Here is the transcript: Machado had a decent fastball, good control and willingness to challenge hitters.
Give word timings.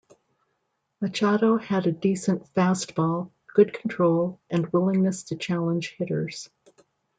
Machado 0.99 1.57
had 1.59 1.85
a 1.85 1.91
decent 1.91 2.51
fastball, 2.55 3.29
good 3.53 3.71
control 3.71 4.39
and 4.49 4.65
willingness 4.73 5.25
to 5.25 5.35
challenge 5.35 5.93
hitters. 5.99 6.49